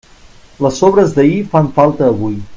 Les 0.65 0.79
sobres 0.83 1.13
d'ahir 1.19 1.39
fan 1.53 1.71
falta 1.77 2.11
avui. 2.15 2.39